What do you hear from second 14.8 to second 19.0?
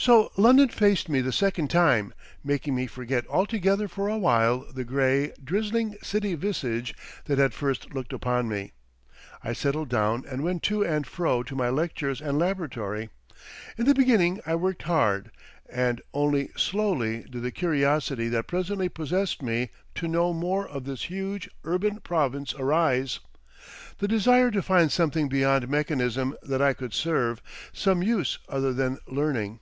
hard, and only slowly did the curiosity that presently